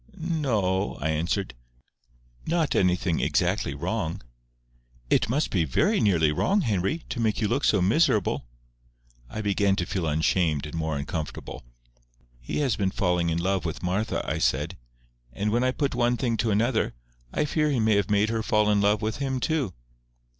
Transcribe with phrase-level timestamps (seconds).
[0.17, 1.53] "No—o—o," I answered.
[2.47, 4.23] "Not anything exactly wrong."
[5.11, 8.47] "It must be very nearly wrong, Henry, to make you look so miserable."
[9.29, 11.63] I began to feel ashamed and more uncomfortable.
[12.39, 14.75] "He has been falling in love with Martha," I said;
[15.33, 16.95] "and when I put one thing to another,
[17.31, 19.71] I fear he may have made her fall in love with him too."